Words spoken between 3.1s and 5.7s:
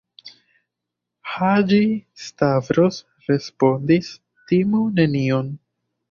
respondis: Timu nenion.